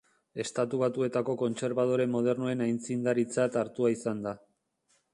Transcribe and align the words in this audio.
Estatu 0.43 0.79
Batuetako 0.83 1.35
kontserbadore 1.41 2.09
modernoen 2.15 2.65
aitzindaritzat 2.71 3.63
hartua 3.63 3.97
izan 4.01 4.29
da. 4.29 4.39